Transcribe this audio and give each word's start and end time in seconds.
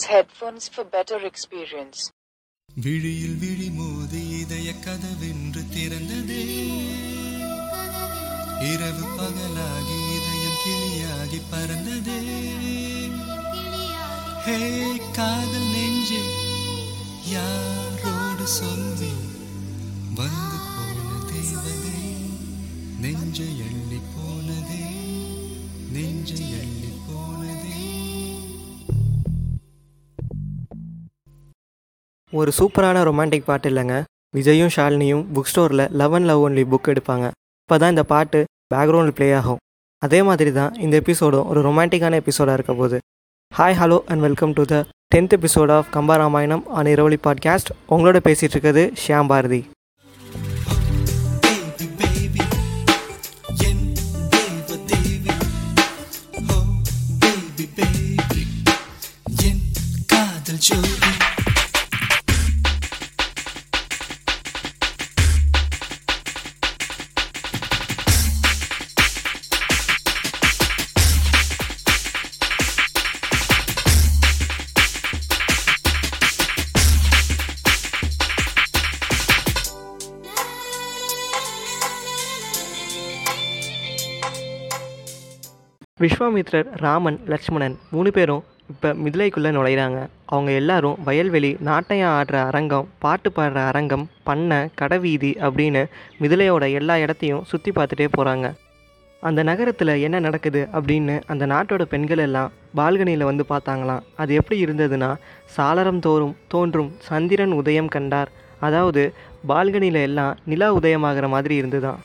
Use 0.00 0.12
headphones 0.12 0.68
for 0.72 0.84
better 0.92 1.30
experience. 1.30 2.10
விழியில் 2.74 3.36
விழி 3.36 3.70
மோதி 3.70 4.28
இதய 4.28 4.74
கதவென்று 4.74 5.60
திறந்ததே. 5.60 6.44
இரவு 8.72 9.06
பகலாகி 9.18 9.98
இதயம் 10.16 10.58
கிளியாகி 10.64 11.40
பறந்ததே. 11.52 12.20
ஹே 14.44 14.58
காதல் 15.12 15.68
நெஞ்சே 15.74 16.24
யாரோடு 17.32 18.42
சொல்லி 18.42 19.12
வந்து 20.14 20.58
போன 20.76 20.98
தேவதே 21.30 22.20
நெஞ்சை 22.98 23.58
எள்ளி 23.58 24.00
போனதே 24.14 24.84
நெஞ்சை 25.90 26.50
எள்ளி 26.50 26.92
போனதே. 27.08 27.99
ஒரு 32.38 32.50
சூப்பரான 32.56 32.98
ரொமான்டிக் 33.06 33.46
பாட்டு 33.46 33.68
இல்லைங்க. 33.70 33.94
விஜயும் 34.36 34.72
ஷாலினியும் 34.76 35.24
புக் 35.34 35.48
ஸ்டோரில் 35.50 35.82
love 36.00 36.14
and 36.16 36.28
love 36.30 36.42
only 36.46 36.64
book 36.72 36.90
எடுப்பாங்க. 36.92 37.26
அப்போ 37.62 37.76
தான் 37.82 37.92
இந்த 37.94 38.04
பாட்டு 38.12 38.40
பேக்ரவுண்டில் 38.74 39.16
ப்ளே 39.18 39.28
ஆகும். 39.38 39.60
அதே 40.02 40.20
மாதிரி 40.28 40.52
தான் 40.58 40.74
இந்த 40.84 40.94
எபிசோடும் 41.00 41.48
ஒரு 41.50 41.60
ரொமான்டிக்கான 41.68 42.20
எபிசோடாக 42.22 42.58
இருக்க 42.58 42.74
போகுது. 42.80 42.98
Hi 43.52 43.78
hello 43.80 43.98
and 44.10 44.24
welcome 44.26 44.54
to 44.58 44.64
the 44.72 44.76
tenth 45.14 45.36
episode 45.38 45.72
of 45.78 45.90
Kamba 45.96 46.16
Ramayanam 46.22 46.64
on 46.78 46.92
Iravali 46.94 47.20
podcast 47.26 47.74
உங்களோட 47.88 48.20
பேசிகிட்டு 48.28 48.56
இருக்கிறது 48.56 48.84
ஷியாம் 49.02 49.30
பாரதி 49.34 49.62
baby 60.60 60.99
விஸ்வாமித்ரர் 86.02 86.68
ராமன் 86.82 87.16
லக்ஷ்மணன் 87.30 87.74
மூணு 87.94 88.10
பேரும் 88.16 88.44
இப்போ 88.72 88.90
மிதிலைக்குள்ளே 89.04 89.50
நுழையிறாங்க. 89.56 89.98
அவங்க 90.32 90.50
எல்லாரும் 90.60 90.96
வயல்வெளி 91.06 91.50
நாட்டையம் 91.68 92.12
ஆடுற 92.18 92.36
அரங்கம் 92.50 92.86
பாட்டு 93.04 93.30
பாடுற 93.36 93.58
அரங்கம் 93.70 94.04
பண்ணை 94.28 94.60
கடைவீதி 94.80 95.32
அப்படின்னு 95.46 95.82
மிதிலையோட 96.22 96.64
எல்லா 96.78 96.96
இடத்தையும் 97.04 97.44
சுற்றி 97.50 97.72
பார்த்துட்டே 97.78 98.08
போகிறாங்க 98.16 98.48
அந்த 99.22 99.40
நகரத்தில் 99.50 99.94
என்ன 100.06 100.18
நடக்குது 100.26 100.64
அப்படின்னு 100.78 101.16
அந்த 101.32 101.46
நாட்டோட 101.46 101.84
பெண்கள் 101.94 102.24
எல்லாம் 102.26 102.52
பால்கனியில் 102.76 103.28
வந்து 103.30 103.44
பார்த்தாங்களாம். 103.52 104.04
அது 104.16 104.34
எப்படி 104.34 104.64
இருந்ததுன்னா 104.64 105.10
சாளரம் 105.56 106.02
தோறும் 106.06 106.36
தோன்றும் 106.48 106.90
சந்திரன் 107.08 107.56
உதயம் 107.60 107.94
கண்டார். 107.96 108.30
அதாவது 108.60 109.02
பால்கனியில் 109.48 110.04
எல்லாம் 110.08 110.36
நிலா 110.44 110.68
உதயமாகிற 110.74 111.28
மாதிரி 111.28 111.54
இருந்துதான். 111.54 112.00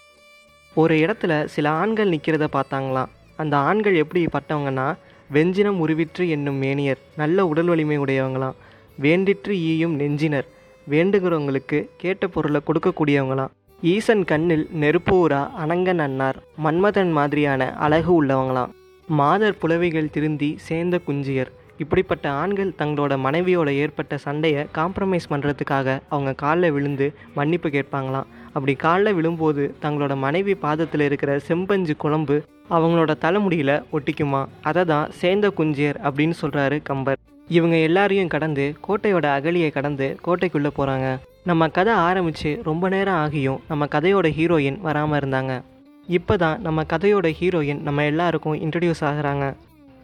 ஒரு 0.76 0.96
இடத்துல 0.96 1.34
சில 1.46 1.70
ஆண்கள் 1.82 2.14
நிற்கிறத 2.14 2.48
பார்த்தாங்களாம். 2.58 3.12
அந்த 3.36 3.58
ஆண்கள் 3.58 3.96
எப்படி 3.96 4.26
பட்டவங்கன்னா 4.26 4.88
வெஞ்சினம் 5.34 5.80
உருவிற்று 5.84 6.28
என்னும் 6.28 6.56
மேனியர் 6.56 7.02
நல்ல 7.18 7.46
உடல் 7.46 7.66
வலிமை 7.66 7.98
உடையவங்களாம். 8.00 8.58
வேண்டிற்று 9.00 9.54
ஈயும் 9.72 9.96
நெஞ்சினர். 10.00 10.48
வேண்டுகிறவங்களுக்கு 10.90 11.78
கேட்ட 11.98 12.28
பொருளை 12.28 12.62
கொடுக்கக்கூடியவங்களாம். 12.68 13.54
ஈசன் 13.82 14.24
கண்ணில் 14.24 14.66
நெருப்பூரா 14.82 15.42
அனங்கன் 15.64 15.98
அன்னார் 15.98 16.38
மன்மதன் 16.64 17.12
மாதிரியான 17.12 17.74
அழகு 17.86 18.24
உள்ளவங்களாம். 18.24 18.74
மாதர் 19.08 19.58
புலவிகள் 19.58 20.10
திருந்தி 20.10 20.50
சேர்ந்த 20.68 21.00
குஞ்சியர். 21.08 21.52
இப்படிப்பட்ட 21.78 22.26
ஆண்கள் 22.32 22.74
தங்களோட 22.78 23.14
மனைவியோட 23.26 23.70
ஏற்பட்ட 23.84 24.18
சண்டையை 24.18 24.66
காம்ப்ரமைஸ் 24.78 25.30
பண்ணுறதுக்காக 25.30 25.98
அவங்க 26.10 26.34
காலில் 26.34 26.72
விழுந்து 26.72 27.14
மன்னிப்பு 27.36 27.70
கேட்பாங்களாம். 27.70 28.30
அப்படி 28.54 28.76
காலில் 28.76 29.14
விழும்போது 29.14 29.64
தங்களோட 29.82 30.16
மனைவி 30.18 30.56
பாதத்தில் 30.56 31.02
இருக்கிற 31.02 31.40
செம்பஞ்சு 31.40 31.96
குழம்பு 31.98 32.38
அவங்களோட 32.70 33.12
தலைமுடியில் 33.26 33.76
ஒட்டிக்குமா? 33.96 34.42
அதை 34.62 34.84
தான் 34.86 35.12
சேந்த 35.22 35.48
குஞ்சியர் 35.58 36.00
அப்படின்னு 36.08 36.36
சொல்கிறாரு 36.42 36.78
கம்பர். 36.90 37.20
இவங்க 37.48 37.76
எல்லாரையும் 37.88 38.34
கடந்து 38.36 38.66
கோட்டையோட 38.88 39.26
அகலியை 39.38 39.70
கடந்து 39.72 40.08
கோட்டைக்குள்ளே 40.26 40.72
போகிறாங்க 40.78 41.08
நம்ம 41.50 41.68
கதை 41.68 41.94
ஆரம்பித்து 41.94 42.52
ரொம்ப 42.64 42.90
நேரம் 42.90 43.20
ஆகியும் 43.24 43.60
நம்ம 43.68 43.88
கதையோட 43.96 44.28
ஹீரோயின் 44.38 44.80
வராமல் 44.88 45.20
இருந்தாங்க. 45.20 45.54
இப்போ 46.08 46.38
தான் 46.44 46.62
நம்ம 46.62 46.86
கதையோட 46.94 47.28
ஹீரோயின் 47.40 47.84
நம்ம 47.88 48.04
எல்லாருக்கும் 48.04 48.58
இன்ட்ரடியூஸ் 48.66 49.04
ஆகுறாங்க. 49.10 49.46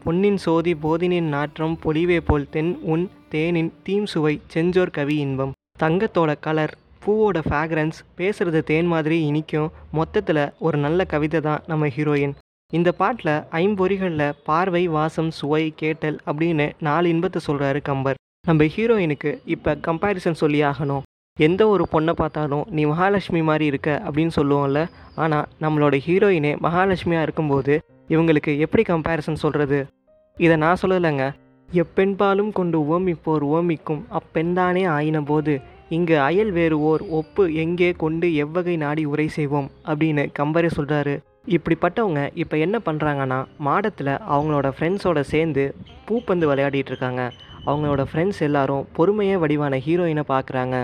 பொன்னின் 0.03 0.37
சோதி 0.43 0.73
போதினின் 0.83 1.31
நாற்றம் 1.35 1.75
பொலிவே 1.83 2.19
போல் 2.27 2.47
தென் 2.49 2.71
உன் 2.93 3.09
தேனின் 3.33 3.71
தீம் 3.83 4.05
சுவை 4.05 4.41
செஞ்சோர் 4.53 4.93
கவி 4.97 5.17
இன்பம். 5.25 5.51
தங்கத்தோட 5.83 6.31
கலர் 6.39 6.73
பூவோட 7.03 7.39
ஃப்ராக்ரன்ஸ் 7.47 7.99
பேசுகிறது 8.17 8.61
தேன் 8.63 8.89
மாதிரி 8.93 9.19
இனிக்கும். 9.27 9.69
மொத்தத்தில் 9.91 10.43
ஒரு 10.59 10.77
நல்ல 10.77 11.03
கவிதை 11.13 11.41
தான் 11.41 11.63
நம்ம 11.67 11.87
ஹீரோயின். 11.97 12.33
இந்த 12.77 12.89
பாட்டில் 12.99 13.33
ஐம்பொறிகளில் 13.59 14.35
பார்வை 14.47 14.81
வாசம் 14.95 15.31
சுவை 15.37 15.63
கேட்டல் 15.81 16.17
அப்படின்னு 16.29 16.65
நாலு 16.87 17.07
இன்பத்தை 17.13 17.39
சொல்கிறாரு 17.47 17.79
கம்பர். 17.89 18.19
நம்ம 18.47 18.67
ஹீரோயினுக்கு 18.75 19.31
இப்போ 19.55 19.71
கம்பேரிசன் 19.87 20.37
சொல்லி 20.41 20.59
ஆகணும். 20.69 21.03
எந்த 21.37 21.61
ஒரு 21.73 21.83
பொண்ணை 21.93 22.13
பார்த்தாலும் 22.21 22.63
நீ 22.75 22.83
மகாலட்சுமி 22.91 23.41
மாதிரி 23.49 23.65
இருக்க 23.71 23.89
அப்படின்னு 24.05 24.33
சொல்லுவோம்ல. 24.39 24.81
ஆனால் 25.23 25.47
நம்மளோட 25.63 25.95
ஹீரோயினே 26.05 26.51
மகாலட்சுமியாக 26.65 27.25
இருக்கும்போது 27.27 27.73
இவங்களுக்கு 28.13 28.53
எப்படி 28.65 28.85
கம்பேரிசன் 28.91 29.41
சொல்கிறது 29.43 29.79
இதை 30.37 30.55
நான் 30.63 30.81
சொல்லலைங்க. 30.83 31.25
எப்பெண்பாலும் 31.69 32.51
கொண்டு 32.59 32.77
ஓமிப்போர் 32.93 33.43
ஓமிக்கும் 33.57 34.01
அப்பெண்தானே 34.19 34.83
ஆயின 34.95 35.21
போது 35.29 35.53
இங்கு 35.97 36.15
அயல் 36.27 36.51
வேறு 36.57 36.77
ஓர் 36.89 37.03
ஒப்பு 37.19 37.43
எங்கே 37.63 37.89
கொண்டு 38.03 38.27
எவ்வகை 38.43 38.75
நாடி 38.83 39.03
உரை 39.13 39.27
செய்வோம் 39.37 39.69
அப்படின்னு 39.89 40.23
கம்பரே 40.39 40.69
சொல்கிறாரு 40.77 41.15
இப்படிப்பட்டவங்க 41.45 42.21
இப்போ 42.33 42.55
என்ன 42.57 42.77
பண்ணுறாங்கன்னா 42.85 43.37
மாடத்தில் 43.67 44.13
அவங்களோட 44.33 44.67
ஃப்ரெண்ட்ஸோட 44.75 45.19
சேர்ந்து 45.31 45.63
பூப்பந்து 46.07 46.45
விளையாடிட்டு 46.49 46.91
இருக்காங்க 46.93 47.23
அவங்களோட 47.65 48.01
ஃப்ரெண்ட்ஸ் 48.09 48.41
எல்லாரும் 48.47 48.85
பொறுமையே 48.97 49.35
வடிவான 49.43 49.79
ஹீரோயினை 49.85 50.23
பார்க்குறாங்க 50.33 50.75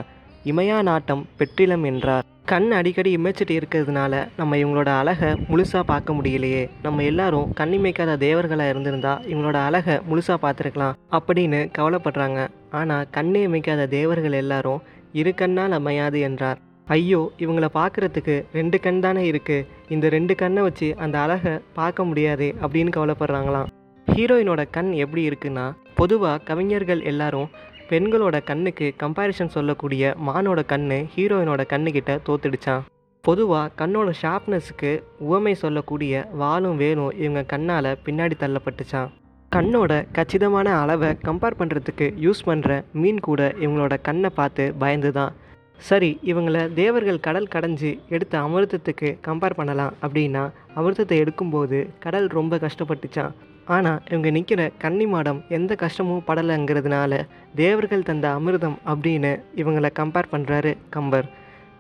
இமையா 0.46 0.76
நாட்டம் 0.88 1.24
பெற்றிலம் 1.40 1.86
என்றார். 1.90 2.26
கண் 2.46 2.68
அடிக்கடி 2.72 3.10
இமைச்சிட்டு 3.18 3.54
இருக்கிறதுனால 3.60 4.14
நம்ம 4.38 4.58
இவங்களோட 4.58 4.90
அழகை 5.00 5.32
முழுசாக 5.50 5.84
பார்க்க 5.90 6.16
முடியலையே. 6.18 6.62
நம்ம 6.86 7.04
எல்லாரும் 7.04 7.50
கண்ணிமைக்காத 7.60 8.12
தேவர்களாக 8.26 8.72
இருந்திருந்தா 8.74 9.14
இவங்களோட 9.32 9.58
அழகை 9.70 9.96
முழுசாக 10.10 10.38
பார்த்துருக்கலாம் 10.44 10.98
அப்படின்னு 11.18 11.60
கவலைப்படுறாங்க. 11.78 12.40
ஆனால் 12.72 13.10
கண்ணே 13.18 13.42
இமைக்காத 13.48 13.90
தேவர்கள் 13.98 14.38
எல்லாரும் 14.44 14.84
இரு 15.14 15.34
கண்ணால் 15.42 15.78
அமையாது 15.80 16.20
என்றார். 16.30 16.62
ஐயோ 16.88 17.22
இவங்கள 17.44 17.68
பார்க்குறதுக்கு 17.80 18.36
ரெண்டு 18.54 18.78
கண் 18.80 19.02
தானே 19.06 19.24
இருக்குது 19.32 19.66
இந்த 19.90 20.10
ரெண்டு 20.10 20.36
கண்ணை 20.36 20.62
வச்சு 20.62 20.88
அந்த 20.96 21.16
அழகை 21.20 21.54
பார்க்க 21.74 22.04
முடியாதே 22.04 22.50
அப்படின்னு 22.62 22.92
கவலைப்படுறாங்களாம். 22.96 23.70
ஹீரோயினோட 24.08 24.62
கண் 24.72 24.92
எப்படி 25.04 25.30
இருக்குன்னா 25.30 25.66
பொதுவாக 25.96 26.44
கவிஞர்கள் 26.44 27.02
எல்லாரும் 27.02 27.50
பெண்களோட 27.90 28.38
கண்ணுக்கு 28.44 28.88
கம்பேரிசன் 29.04 29.54
சொல்லக்கூடிய 29.54 30.14
மானோட 30.26 30.60
கண்ணு 30.68 30.98
ஹீரோயினோட 31.16 31.62
கண்ணுக்கிட்ட 31.74 32.14
தோத்துடுச்சான் 32.28 32.84
பொதுவாக 33.24 33.72
கண்ணோட 33.78 34.10
ஷார்ப்னஸுக்கு 34.22 34.92
உவமை 35.20 35.54
சொல்லக்கூடிய 35.56 36.26
வாலும் 36.40 36.78
வேலும் 36.78 37.16
இவங்க 37.18 37.44
கண்ணால் 37.44 37.90
பின்னாடி 38.06 38.38
தள்ளப்பட்டுச்சான் 38.40 39.10
கண்ணோட 39.52 39.92
கச்சிதமான 40.14 40.68
அளவை 40.82 41.10
கம்பேர் 41.24 41.60
பண்ணுறதுக்கு 41.60 42.08
யூஸ் 42.22 42.42
பண்ணுற 42.46 42.72
மீன் 42.92 43.20
கூட 43.20 43.42
இவங்களோட 43.60 43.96
கண்ணை 44.02 44.30
பார்த்து 44.36 44.74
பயந்து 44.80 45.12
தான் 45.12 45.34
சரி 45.80 46.20
இவங்களை 46.24 46.74
தேவர்கள் 46.74 47.20
கடல் 47.20 47.48
கடைஞ்சி 47.48 48.00
எடுத்த 48.10 48.40
அமிர்தத்துக்கு 48.40 49.18
கம்பேர் 49.28 49.54
பண்ணலாம் 49.54 49.94
அப்படின்னா 50.02 50.52
அமிர்தத்தை 50.76 51.18
எடுக்கும்போது 51.24 51.90
கடல் 52.00 52.28
ரொம்ப 52.28 52.58
கஷ்டப்பட்டுச்சான் 52.58 53.34
ஆனால் 53.66 54.02
இவங்க 54.10 54.30
நிற்கிற 54.30 54.72
கன்னி 54.78 55.06
மாடம் 55.06 55.46
எந்த 55.50 55.76
கஷ்டமும் 55.76 56.24
படலைங்கிறதுனால 56.28 57.14
தேவர்கள் 57.56 58.04
தந்த 58.04 58.30
அமிர்தம் 58.30 58.78
அப்படின்னு 58.86 59.40
இவங்களை 59.56 59.90
கம்பேர் 60.00 60.32
பண்ணுறாரு 60.32 60.78
கம்பர். 60.90 61.28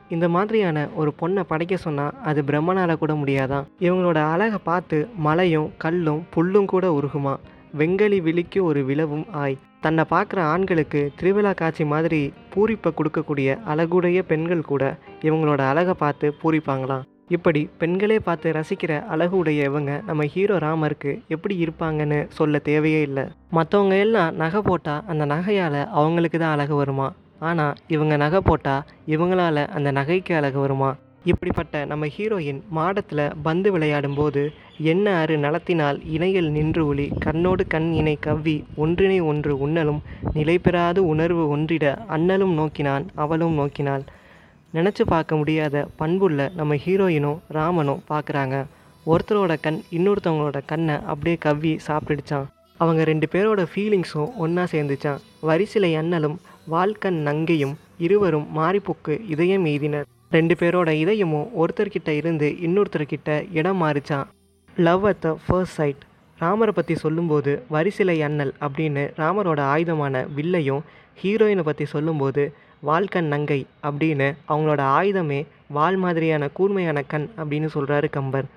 இந்த 0.10 0.30
மாதிரியான 0.30 0.90
ஒரு 0.96 1.14
பொண்ணை 1.22 1.44
படைக்க 1.48 1.78
சொன்னால் 1.78 2.14
அது 2.24 2.44
பிரம்மனால் 2.44 2.98
கூட 2.98 3.14
முடியாதான் 3.14 3.68
இவங்களோட 3.80 4.32
அழகை 4.32 4.58
பார்த்து 4.64 5.08
மலையும் 5.18 5.74
கல்லும் 5.78 6.26
புல்லும் 6.36 6.66
கூட 6.66 6.92
உருகுமா 6.92 7.36
வெங்கலி 7.78 8.22
விழிக்கு 8.22 8.64
ஒரு 8.64 8.86
விளவும் 8.86 9.26
ஆய். 9.32 9.58
தன்னை 9.81 10.03
பார்க்குற 10.12 10.39
ஆண்களுக்கு 10.53 11.01
திருவிழா 11.18 11.51
காட்சி 11.53 11.83
மாதிரி 11.85 12.21
பூரிப்பை 12.53 12.91
கொடுக்கக்கூடிய 12.94 13.50
அழகுடைய 13.71 14.19
பெண்கள் 14.31 14.69
கூட 14.71 14.83
இவங்களோட 15.21 15.62
அழகை 15.71 15.94
பார்த்து 15.94 16.27
பூரிப்பாங்களாம். 16.41 17.06
இப்படி 17.35 17.62
பெண்களே 17.77 18.18
பார்த்து 18.19 18.51
ரசிக்கிற 18.51 18.91
அழகு 19.13 19.35
உடைய 19.38 19.63
இவங்க 19.63 20.01
நம்ம 20.06 20.25
ஹீரோ 20.33 20.57
ராமருக்கு 20.57 21.12
எப்படி 21.27 21.56
இருப்பாங்கன்னு 21.65 22.19
சொல்ல 22.38 22.59
தேவையே 22.69 23.01
இல்லை. 23.01 23.25
மற்றவங்க 23.57 23.97
எல்லாம் 24.06 24.35
நகை 24.35 24.62
போட்டால் 24.62 25.03
அந்த 25.07 25.25
நகையால் 25.25 25.81
அவங்களுக்கு 26.00 26.39
தான் 26.39 26.56
அழகு 26.57 26.75
வருமா? 26.75 27.07
ஆனால் 27.39 27.75
இவங்க 27.88 28.18
நகை 28.18 28.41
போட்டால் 28.41 28.85
இவங்களால 29.07 29.65
அந்த 29.77 29.91
நகைக்கு 29.91 30.35
அழகு 30.35 30.59
வருமா? 30.59 30.91
இப்படிப்பட்ட 31.31 31.85
நம்ம 31.85 32.07
ஹீரோயின் 32.15 32.59
மாடத்தில் 32.69 33.24
பந்து 33.44 33.69
விளையாடும்போது 33.74 34.41
என்ன 34.91 35.06
அரு 35.21 35.35
நலத்தினால் 35.38 35.97
இணையில் 36.15 36.50
நின்று 36.50 36.83
ஒளி 36.88 37.06
கண்ணோடு 37.25 37.63
கண் 37.68 37.89
இணை 37.91 38.13
கவ்வி 38.25 38.56
ஒன்றினை 38.83 39.18
ஒன்று 39.21 39.53
உண்ணலும் 39.68 40.01
நிலைபெறாது 40.33 41.01
உணர்வு 41.13 41.44
ஒன்றிட 41.56 41.85
அண்ணலும் 42.15 42.53
நோக்கினான் 42.59 43.06
அவளும் 43.15 43.56
நோக்கினாள். 43.59 44.03
நினச்சி 44.74 45.03
பார்க்க 45.06 45.35
முடியாத 45.35 45.85
பண்புள்ள 45.95 46.50
நம்ம 46.56 46.75
ஹீரோயினும் 46.85 47.39
ராமனும் 47.57 48.03
பார்க்குறாங்க 48.12 48.57
ஒருத்தரோட 49.06 49.56
கண் 49.65 49.79
இன்னொருத்தவங்களோட 49.97 50.59
கண்ணை 50.71 50.97
அப்படியே 51.12 51.38
கவ்வி 51.45 51.74
சாப்பிட்டுடுச்சான். 51.88 52.47
அவங்க 52.79 53.03
ரெண்டு 53.03 53.27
பேரோட 53.33 53.62
ஃபீலிங்ஸும் 53.71 54.33
ஒன்றா 54.38 54.65
சேர்ந்துச்சான். 54.74 55.24
வரிசிலை 55.50 55.91
அண்ணலும் 56.01 56.38
வால்கண் 56.74 57.19
நங்கையும் 57.27 57.75
இருவரும் 58.06 58.47
மாறிப்புக்கு 58.57 59.15
இதயம் 59.33 59.65
எய்தினர். 59.65 60.07
ரெண்டு 60.31 60.53
பேரோட 60.59 60.89
இதயமும் 61.03 61.50
ஒருத்தர்கிட்ட 61.62 62.09
இருந்து 62.19 62.47
இன்னொருத்தர்கிட்ட 62.65 63.29
இடம் 63.51 63.79
மாறிச்சான். 63.83 64.25
Love 64.77 65.06
at 65.06 65.21
the 65.25 65.29
first 65.45 65.77
sight 65.79 66.01
ராமரை 66.39 66.74
பற்றி 66.75 66.95
சொல்லும்போது 66.95 67.51
வரிசிலை 67.75 68.18
அண்ணல் 68.27 68.53
அப்படின்னு 68.65 69.03
ராமரோட 69.21 69.59
ஆயுதமான 69.74 70.25
வில்லையும் 70.38 70.83
ஹீரோயினை 71.21 71.63
பற்றி 71.69 71.85
சொல்லும்போது 71.85 72.44
வால்கண் 72.88 73.29
நங்கை 73.33 73.59
அப்படின்னு 73.88 74.27
அவங்களோட 74.51 74.81
ஆயுதமே 74.97 75.39
வால் 75.77 75.97
மாதிரியான 75.97 76.50
கூர்மையான 76.57 77.00
கண் 77.13 77.27
அப்படின்னு 77.38 77.69
சொல்கிறாரு 77.75 78.09
கம்பர். 78.18 78.47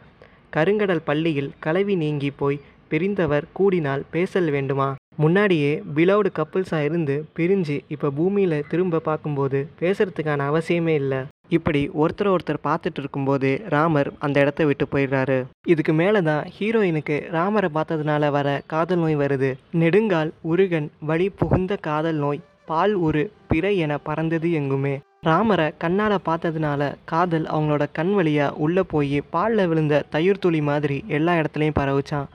கருங்கடல் 0.57 1.07
பள்ளியில் 1.09 1.51
கலவி 1.67 1.95
நீங்கி 1.95 2.31
போய் 2.31 2.63
பிரிந்தவர் 2.89 3.47
கூடினால் 3.59 4.03
பேசல் 4.11 4.51
வேண்டுமா? 4.51 4.89
முன்னாடியே 5.23 5.73
பிலவுடு 5.97 6.31
கப்புள்ஸாக 6.37 6.87
இருந்து 6.89 7.15
பிரிஞ்சு 7.37 7.77
இப்போ 7.95 8.09
பூமியில் 8.19 8.65
திரும்ப 8.71 9.01
பார்க்கும்போது 9.09 9.59
பேசுறதுக்கான 9.81 10.47
அவசியமே 10.51 10.95
இல்லை. 11.03 11.21
இப்படி 11.57 11.81
ஒருத்தர் 12.03 12.31
ஒருத்தர் 12.35 12.65
பார்த்துட்டு 12.67 13.01
இருக்கும்போது 13.03 13.51
ராமர் 13.75 14.11
அந்த 14.25 14.37
இடத்த 14.45 14.65
விட்டு 14.69 14.87
போயிடுறாரு. 14.93 15.39
இதுக்கு 15.73 15.93
மேலே 16.01 16.21
தான் 16.31 16.45
ஹீரோயினுக்கு 16.57 17.17
ராமரை 17.37 17.71
பார்த்ததுனால 17.77 18.31
வர 18.37 18.49
காதல் 18.73 19.03
நோய் 19.03 19.21
வருது. 19.23 19.51
நெடுங்கால் 19.83 20.31
உருகன் 20.53 20.89
வழி 21.11 21.29
புகுந்த 21.41 21.77
காதல் 21.89 22.21
நோய் 22.25 22.45
பால் 22.71 22.95
ஒரு 23.07 23.23
பிறை 23.51 23.75
என 23.85 23.93
பறந்தது 24.09 24.51
எங்குமே. 24.61 24.95
ராமரை 25.29 25.69
கண்ணால் 25.85 26.19
பார்த்ததுனால 26.29 26.83
காதல் 27.13 27.47
அவங்களோட 27.55 27.87
கண் 27.99 28.13
வழியாக 28.19 28.59
உள்ளே 28.65 28.83
போய் 28.93 29.19
பாலில் 29.35 29.69
விழுந்த 29.73 30.05
தயிர் 30.15 30.43
துளி 30.45 30.61
மாதிரி 30.69 30.99
எல்லா 31.19 31.33
இடத்துலையும் 31.41 31.81
பரவுச்சான். 31.81 32.31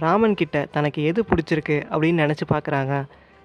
ராமன் 0.00 0.34
கிட்ட 0.34 0.66
தனக்கு 0.70 1.04
எது 1.04 1.22
பிடிச்சிருக்கு 1.22 1.76
அப்படின்னு 1.90 2.20
நினச்சி 2.22 2.44
பார்க்குறாங்க 2.48 3.04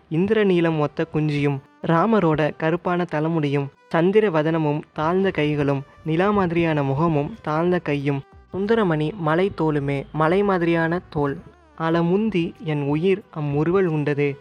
இந்திர 0.09 0.43
நீளம் 0.43 0.79
ஒத்த 0.79 1.05
குஞ்சியும் 1.13 1.57
ராமரோட 1.87 2.41
கருப்பான 2.57 3.05
தலைமுடியும் 3.11 3.67
சந்திர 3.89 4.29
வதனமும் 4.29 4.81
தாழ்ந்த 4.93 5.31
கைகளும் 5.31 5.81
நிலா 6.05 6.29
மாதிரியான 6.29 6.83
முகமும் 6.83 7.35
தாழ்ந்த 7.41 7.79
கையும் 7.79 8.21
சுந்தரமணி 8.53 9.07
மலை 9.17 9.51
தோலுமே 9.57 9.97
மலை 10.11 10.43
மாதிரியான 10.43 10.99
தோல். 11.09 11.37
அலமுந்தி 11.77 12.43
என் 12.63 12.81
உயிர் 12.81 13.21
அம்முருவல் 13.39 13.85
உண்டது. 13.85 14.37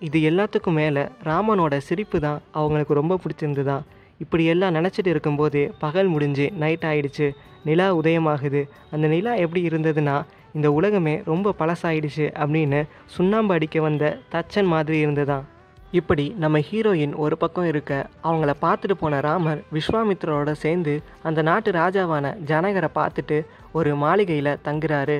இது 0.00 0.20
எல்லாத்துக்கும் 0.30 0.72
மேலே 0.72 1.02
ராமனோட 1.24 1.76
சிரிப்பு 1.78 2.20
தான் 2.20 2.40
அவங்களுக்கு 2.50 2.94
ரொம்ப 2.94 3.18
பிடிச்சிருந்துதான் 3.22 3.82
இப்படி 4.18 4.44
எல்லாம் 4.44 4.74
நினச்சிட்டு 4.74 5.06
இருக்கும்போது 5.06 5.74
பகல் 5.78 6.06
முடிஞ்சு 6.06 6.52
நைட் 6.52 6.84
ஆயிடுச்சு. 6.86 7.30
நிலா 7.64 7.96
உதயமாகுது. 7.96 8.62
அந்த 8.90 9.06
நிலா 9.06 9.34
எப்படி 9.34 9.66
இருந்ததுன்னா 9.66 10.16
இந்த 10.56 10.68
உலகமே 10.72 11.14
ரொம்ப 11.24 11.54
பழசாயிடுச்சு 11.58 12.26
அப்படின்னு 12.42 12.80
சுண்ணாம்பு 13.16 13.54
அடிக்க 13.54 13.80
வந்த 13.80 14.04
தச்சன் 14.32 14.72
மாதிரி 14.72 14.98
இருந்துதான். 14.98 15.44
இப்படி 15.90 16.24
நம்ம 16.38 16.58
ஹீரோயின் 16.58 17.14
ஒரு 17.14 17.36
பக்கம் 17.36 17.66
இருக்க 17.66 17.92
அவங்கள 18.24 18.52
பார்த்துட்டு 18.62 18.94
போன 19.00 19.20
ராமர் 19.20 19.60
விஸ்வாமித்ரோட 19.72 20.52
சேர்ந்து 20.52 20.94
அந்த 21.22 21.42
நாட்டு 21.42 21.70
ராஜாவான 21.70 22.34
ஜனகரை 22.46 22.90
பார்த்துட்டு 22.94 23.38
ஒரு 23.72 23.92
மாளிகையில் 23.94 24.58
தங்குறாரு. 24.64 25.18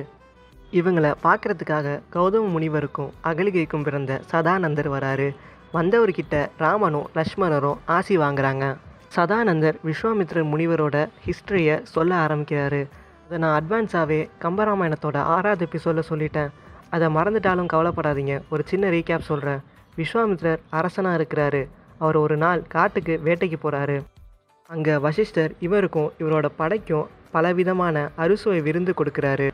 இவங்களை 0.71 1.11
பார்க்கறதுக்காக 1.23 1.87
கௌதம 2.15 2.49
முனிவருக்கும் 2.55 3.11
அகலிகைக்கும் 3.23 3.83
பிறந்த 3.83 4.21
சதானந்தர் 4.31 4.91
வராரு. 4.91 5.27
வந்தவர்கிட்ட 5.73 6.35
ராமனும் 6.57 7.09
லக்ஷ்மணரும் 7.15 7.81
ஆசி 7.85 8.17
வாங்குறாங்க. 8.17 8.65
சதானந்தர் 9.15 9.77
விஸ்வாமித்ரர் 9.85 10.49
முனிவரோட 10.53 10.97
ஹிஸ்டரியை 11.25 11.77
சொல்ல 11.95 12.11
ஆரம்பிக்கிறாரு. 12.25 12.81
அதை 13.27 13.39
நான் 13.39 13.55
அட்வான்ஸாகவே 13.59 14.29
கம்பராமாயணத்தோட 14.41 15.17
ஆறாவது 15.17 15.65
எபிசோடில் 15.65 16.09
சொல்லிட்டேன். 16.09 16.51
அதை 16.89 17.07
மறந்துட்டாலும் 17.15 17.71
கவலைப்படாதீங்க. 17.73 18.41
ஒரு 18.49 18.63
சின்ன 18.65 18.89
ரீகேப் 18.89 19.27
சொல்கிறேன் 19.29 19.61
விஸ்வாமித்ரர் 19.97 20.61
அரசனாக 20.69 21.17
இருக்கிறாரு. 21.17 21.61
அவர் 21.97 22.15
ஒரு 22.15 22.37
நாள் 22.37 22.61
காட்டுக்கு 22.67 23.19
வேட்டைக்கு 23.25 23.57
போகிறாரு 23.63 23.97
அங்கே 24.67 24.97
வசிஷ்டர் 24.97 25.51
இவருக்கும் 25.59 26.13
இவரோட 26.19 26.47
படைக்கும் 26.55 27.09
பலவிதமான 27.31 28.09
அறுசுவை 28.15 28.61
விருந்து 28.61 28.93
கொடுக்குறாரு. 28.97 29.47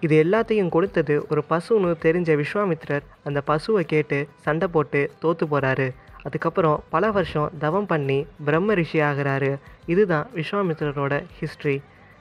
இது 0.00 0.16
எல்லாத்தையும் 0.24 0.68
கொடுத்தது 0.68 1.26
ஒரு 1.30 1.44
பசுன்னு 1.50 1.92
தெரிஞ்ச 2.06 2.30
விஸ்வாமித்ரர். 2.42 3.04
அந்த 3.24 3.40
பசுவை 3.46 3.80
கேட்டு 3.80 4.28
சண்டை 4.36 4.68
போட்டு 4.68 5.10
தோற்று 5.20 5.46
போகிறாரு 5.46 5.88
அதுக்கப்புறம் 6.22 6.82
பல 6.88 7.10
வருஷம் 7.10 7.50
தவம் 7.58 7.86
பண்ணி 7.86 8.26
பிரம்ம 8.44 8.74
ரிஷி 8.74 9.00
ஆகிறாரு. 9.00 9.52
இதுதான் 9.86 10.26
விஸ்வாமித்ரரோட 10.34 11.24
ஹிஸ்ட்ரி 11.38 11.76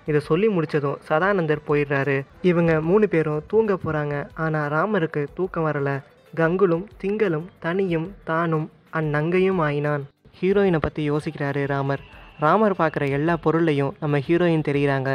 இதை 0.08 0.20
சொல்லி 0.30 0.48
முடித்ததும் 0.48 1.00
சதானந்தர் 1.08 1.68
போயிடுறாரு. 1.68 2.18
இவங்க 2.42 2.74
மூணு 2.90 3.08
பேரும் 3.14 3.46
தூங்க 3.48 3.78
போகிறாங்க 3.84 4.16
ஆனால் 4.46 4.70
ராமருக்கு 4.76 5.24
தூக்கம் 5.34 5.68
வரல. 5.68 5.92
கங்குலும் 6.34 6.86
திங்களும் 7.02 7.48
தனியும் 7.60 8.08
தானும் 8.30 8.68
அந்நங்கையும் 9.00 9.60
ஆயினான். 9.68 10.04
ஹீரோயினை 10.40 10.80
பற்றி 10.82 11.04
யோசிக்கிறாரு 11.12 11.62
ராமர். 11.74 12.04
ராமர் 12.40 12.80
பார்க்குற 12.80 13.04
எல்லா 13.18 13.36
பொருளையும் 13.46 13.96
நம்ம 14.00 14.20
ஹீரோயின் 14.28 14.68
தெரிகிறாங்க 14.70 15.12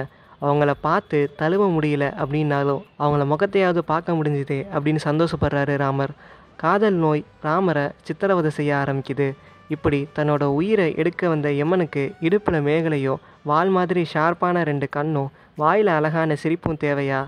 அவங்கள 0.47 0.71
பார்த்து 0.87 1.19
தழுவ 1.41 1.65
முடியல 1.75 2.05
அப்படின்னாலும் 2.23 2.81
அவங்கள 3.03 3.25
முகத்தையாவது 3.33 3.83
பார்க்க 3.91 4.17
முடிஞ்சுதே 4.19 4.59
அப்படின்னு 4.75 5.03
சந்தோஷப்படுறாரு 5.09 5.75
ராமர். 5.83 6.12
காதல் 6.62 6.99
நோய் 7.05 7.23
ராமரை 7.43 7.85
சித்திரவதை 8.06 8.50
செய்ய 8.50 8.73
ஆரம்பிக்குது. 8.83 9.29
இப்படி 9.73 10.01
தன்னோட 10.17 10.45
உயிரை 10.59 10.89
எடுக்க 10.97 11.29
வந்த 11.29 11.49
யமனுக்கு 11.53 12.03
இடுப்பில் 12.21 12.65
மேகலையோ 12.67 13.15
வால் 13.43 13.69
மாதிரி 13.69 14.03
ஷார்ப்பான 14.15 14.65
ரெண்டு 14.65 14.89
கண்ணும் 14.89 15.31
வாயில் 15.57 15.91
அழகான 15.97 16.37
சிரிப்பும் 16.43 16.81
தேவையா? 16.85 17.21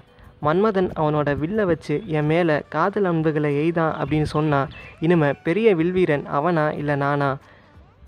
மன்மதன் 0.43 0.88
அவனோட 1.00 1.29
வில்லை 1.38 1.64
வச்சு 1.64 1.94
என் 2.06 2.26
மேலே 2.26 2.56
காதல் 2.69 3.05
அன்புகளை 3.05 3.50
எய்தான் 3.62 3.94
அப்படின்னு 4.00 4.31
சொன்னான் 4.35 4.73
இனிமே 5.00 5.31
பெரிய 5.46 5.69
வில்வீரன் 5.76 6.25
அவனா 6.38 6.64
இல்லை 6.81 6.96
நானா? 6.96 7.31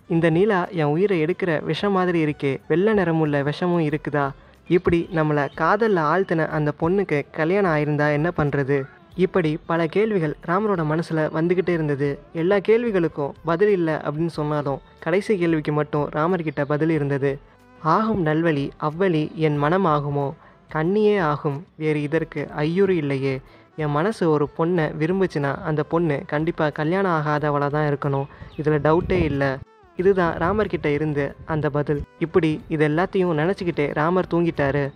இந்த 0.08 0.26
நிலா 0.30 0.60
என் 0.80 0.92
உயிரை 0.94 1.18
எடுக்கிற 1.24 1.52
விஷம் 1.64 1.92
மாதிரி 1.92 2.18
இருக்கே 2.24 2.52
வெள்ளை 2.68 2.92
நிறமுள்ள 2.94 3.36
விஷமும் 3.42 3.86
இருக்குதா? 3.88 4.26
இப்படி 4.68 5.00
நம்மளை 5.14 5.44
காதலில் 5.54 6.04
ஆழ்த்தின 6.10 6.46
அந்த 6.48 6.70
பொண்ணுக்கு 6.80 7.18
கல்யாணம் 7.32 7.74
ஆயிருந்தா 7.76 8.06
என்ன 8.12 8.28
பண்ணுறது 8.36 8.78
இப்படி 9.16 9.58
பல 9.66 9.86
கேள்விகள் 9.86 10.36
ராமரோட 10.46 10.84
மனசில் 10.84 11.18
வந்துக்கிட்டே 11.18 11.68
இருந்தது. 11.68 12.18
எல்லா 12.32 12.56
கேள்விகளுக்கும் 12.56 13.32
பதில் 13.44 13.68
இல்லை 13.68 13.94
அப்படின்னு 13.94 14.26
சொன்னாலும் 14.26 14.80
கடைசி 14.98 15.38
கேள்விக்கு 15.38 15.72
மட்டும் 15.72 16.08
ராமர்கிட்ட 16.08 16.64
பதில் 16.66 16.90
இருந்தது. 16.90 17.38
ஆகும் 17.82 18.26
நல்வழி 18.26 18.70
அவ்வழி 18.80 19.34
என் 19.34 19.56
மனம் 19.56 19.86
ஆகுமோ? 19.86 20.32
கண்ணியே 20.72 21.18
ஆகும் 21.18 21.66
வேறு 21.76 22.02
இதற்கு 22.02 22.48
ஐயுறு 22.56 22.88
இல்லையே. 22.88 23.40
என் 23.76 23.90
மனசு 23.90 24.30
ஒரு 24.30 24.48
பொண்ணை 24.58 24.90
விரும்புச்சுன்னா 25.00 25.54
அந்த 25.62 25.82
பொண்ணு 25.82 26.22
கண்டிப்பாக 26.26 26.70
கல்யாணம் 26.70 27.22
ஆகாதவளாக 27.22 27.70
தான் 27.70 27.96
இருக்கணும். 27.96 28.26
இதில் 28.56 28.80
டவுட்டே 28.80 29.22
இல்லை. 29.22 29.48
இதுதான் 29.96 30.36
ராமர்கிட்ட 30.36 30.86
இருந்து 30.86 31.36
அந்த 31.44 31.70
பதில். 31.70 32.02
இப்படி 32.18 32.60
இது 32.68 32.88
எல்லாத்தையும் 32.88 33.40
நினச்சிக்கிட்டே 33.42 33.94
ராமர் 33.94 34.26
தூங்கிட்டாரு. 34.30 34.92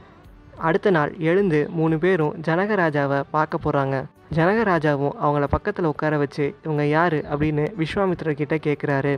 அடுத்த 0.61 0.91
நாள் 0.91 1.13
எழுந்து 1.19 1.59
மூணு 1.71 1.99
பேரும் 1.99 2.35
ஜனகராஜாவை 2.47 3.19
பார்க்க 3.31 3.59
போகிறாங்க 3.65 3.97
ஜனகராஜாவும் 4.35 5.15
அவங்கள 5.25 5.45
பக்கத்தில் 5.51 5.85
உட்கார 5.85 6.17
வச்சு 6.19 6.55
இவங்க 6.63 6.87
யார்? 6.87 7.17
அப்படின்னு 7.35 7.65
விஸ்வாமித்திரர்கிட்ட 7.79 8.57
கேட்குறாரு 8.67 9.15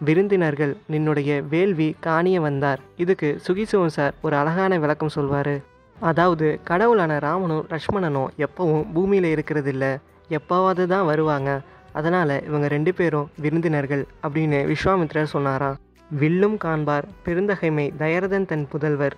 விருந்தினர்கள் 0.00 0.76
நின்னுடைய 0.90 1.48
வேள்வி 1.48 1.88
காணிய 2.00 2.40
வந்தார். 2.40 2.80
இதுக்கு 2.96 3.40
சுகிசுவன் 3.46 3.94
சார் 3.96 4.14
ஒரு 4.20 4.36
அழகான 4.36 4.78
விளக்கம் 4.78 5.14
சொல்வார். 5.16 5.54
அதாவது 6.00 6.60
கடவுளான 6.64 7.18
ராமனும் 7.18 7.66
லக்ஷ்மணனும் 7.70 8.28
எப்பவும் 8.46 8.84
பூமியில் 8.94 9.28
இருக்கிறது 9.34 9.70
இல்லை 9.70 9.92
எப்போவாவது 10.30 10.86
தான் 10.86 11.06
வருவாங்க. 11.06 11.60
அதனால் 11.92 12.34
இவங்க 12.46 12.68
ரெண்டு 12.68 12.94
பேரும் 12.94 13.30
விருந்தினர்கள் 13.40 14.04
அப்படின்னு 14.22 14.60
விஸ்வாமித்ரர் 14.72 15.32
சொன்னாராம். 15.34 15.78
வில்லும் 16.10 16.58
காண்பார் 16.64 17.08
பெருந்தகைமை 17.24 17.86
தயரதன் 17.98 18.46
தன் 18.46 18.68
புதல்வர். 18.72 19.16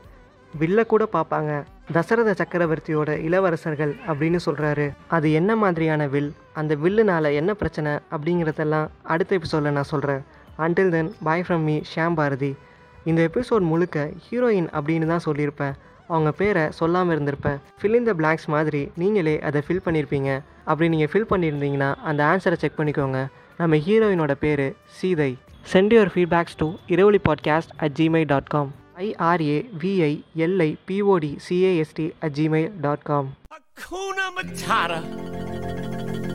வில்ல 0.59 0.87
கூட 0.87 1.09
பார்ப்பாங்க. 1.13 1.65
தசரத 1.93 2.35
சக்கரவர்த்தியோட 2.41 3.11
இளவரசர்கள் 3.27 3.97
அப்படின்னு 4.07 4.39
சொல்கிறாரு 4.47 4.91
அது 5.09 5.33
என்ன 5.33 5.57
மாதிரியான 5.57 6.07
வில்? 6.07 6.35
அந்த 6.53 6.75
வில்லுனால 6.75 7.33
என்ன 7.35 7.55
பிரச்சனை? 7.55 7.93
அப்படிங்கிறதெல்லாம் 8.11 8.89
அடுத்த 9.03 9.35
எபிசோடில் 9.35 9.73
நான் 9.73 9.93
சொல்கிறேன் 9.93 10.25
until 10.59 10.89
then 10.89 11.15
bye 11.23 11.45
from 11.49 11.63
me 11.63 11.81
Sham 11.95 12.15
Bharathi 12.15 12.57
இந்த 13.05 13.31
எபிசோட் 13.35 13.61
முழுக்க 13.61 14.11
ஹீரோயின் 14.31 14.69
அப்படின்னு 14.79 15.07
தான் 15.07 15.27
சொல்லியிருப்பேன். 15.27 15.73
அவங்க 16.07 16.33
பேரை 16.33 16.71
சொல்லாமல் 16.71 17.21
இருந்திருப்பேன். 17.21 17.59
ஃபில் 17.81 17.95
இன் 17.95 18.05
த 18.05 18.13
பிளாங்க்ஸ் 18.13 18.47
மாதிரி 18.47 18.91
நீங்களே 18.97 19.41
அதை 19.41 19.63
ஃபில் 19.69 19.85
பண்ணியிருப்பீங்க. 19.85 20.41
அப்படி 20.65 20.89
நீங்கள் 20.89 21.11
ஃபில் 21.13 21.31
பண்ணியிருந்தீங்கன்னா 21.33 21.95
அந்த 21.95 22.25
ஆன்சரை 22.25 22.53
செக் 22.53 22.79
பண்ணிக்கோங்க. 22.79 23.27
நம்ம 23.57 23.77
ஹீரோயினோட 23.77 24.33
பேர் 24.33 24.77
Seethai. 24.87 25.39
Send 25.73 25.95
your 25.95 26.13
feedbacks 26.15 26.57
to 26.57 26.71
Iravali 26.89 27.19
podcast 27.29 27.73
at 27.77 27.93
Gmail 27.99 28.27
dot 28.27 28.47
com 28.47 28.73
I R A 29.06 29.58
V I 29.82 30.14
L I 30.46 30.70
B O T 30.90 31.32
C A S T 31.48 32.08
at 32.26 32.36
Gmail 32.40 32.76
dot 32.86 33.06
com 33.12 33.32
Hakuna 33.78 34.26
Matata. 34.36 35.00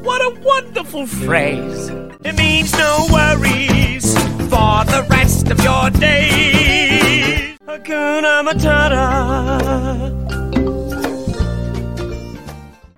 What 0.07 0.21
a 0.21 0.33
wonderful 0.43 1.05
phrase. 1.21 1.83
It 2.23 2.35
means 2.37 2.71
no 2.79 2.91
worries 3.11 4.07
for 4.53 4.75
the 4.87 5.01
rest 5.11 5.47
of 5.55 5.61
your 5.61 5.87
days. 6.01 7.57
Hakuna 7.71 8.35
Matata. 8.49 9.07